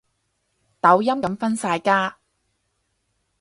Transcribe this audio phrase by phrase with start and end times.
[0.81, 2.17] 抖音噉分晒家